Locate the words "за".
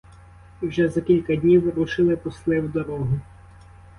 0.89-1.01